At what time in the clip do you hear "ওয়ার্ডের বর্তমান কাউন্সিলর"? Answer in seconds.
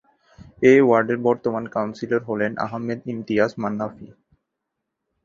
0.81-2.21